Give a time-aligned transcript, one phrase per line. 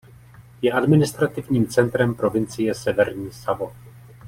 [0.61, 3.75] Je administrativním centrem provincie Severní Savo.